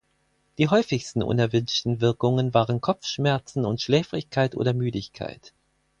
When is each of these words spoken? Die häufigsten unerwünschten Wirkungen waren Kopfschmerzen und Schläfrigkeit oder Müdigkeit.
Die 0.57 0.67
häufigsten 0.69 1.21
unerwünschten 1.21 2.01
Wirkungen 2.01 2.55
waren 2.55 2.81
Kopfschmerzen 2.81 3.65
und 3.65 3.81
Schläfrigkeit 3.81 4.55
oder 4.55 4.73
Müdigkeit. 4.73 5.53